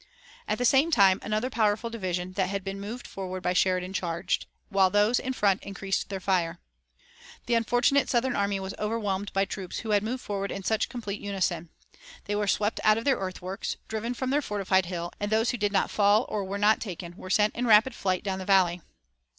At 0.47 0.57
the 0.57 0.65
same 0.65 0.89
time, 0.89 1.19
another 1.21 1.51
powerful 1.51 1.91
division 1.91 2.33
that 2.33 2.49
had 2.49 2.63
been 2.63 2.81
moved 2.81 3.05
forward 3.05 3.43
by 3.43 3.53
Sheridan, 3.53 3.93
charged, 3.93 4.47
while 4.69 4.89
those 4.89 5.19
in 5.19 5.31
front 5.31 5.61
increased 5.61 6.09
their 6.09 6.19
fire. 6.19 6.57
The 7.45 7.53
unfortunate 7.53 8.09
Southern 8.09 8.35
army 8.35 8.59
was 8.59 8.73
overwhelmed 8.79 9.31
by 9.31 9.45
troops 9.45 9.81
who 9.81 9.91
had 9.91 10.01
moved 10.01 10.23
forward 10.23 10.51
in 10.51 10.63
such 10.63 10.89
complete 10.89 11.21
unison. 11.21 11.69
They 12.25 12.35
were 12.35 12.47
swept 12.47 12.79
out 12.83 12.97
of 12.97 13.05
their 13.05 13.17
earthworks, 13.17 13.77
driven 13.87 14.15
from 14.15 14.31
their 14.31 14.41
fortified 14.41 14.87
hill, 14.87 15.11
and 15.19 15.31
those 15.31 15.51
who 15.51 15.57
did 15.57 15.71
not 15.71 15.91
fall 15.91 16.25
or 16.29 16.45
were 16.45 16.57
not 16.57 16.81
taken 16.81 17.15
were 17.15 17.29
sent 17.29 17.53
in 17.53 17.67
rapid 17.67 17.93
flight 17.93 18.23
down 18.23 18.39
the 18.39 18.43
valley. 18.45 18.81